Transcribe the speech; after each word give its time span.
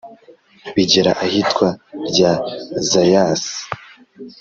bigera 0.75 1.11
ahitwa 1.25 1.67
rya 2.09 2.33
zayasi 2.89 3.57